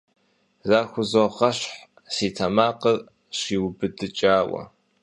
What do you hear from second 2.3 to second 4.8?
тэмакъыр щиубыдыкӀауэ.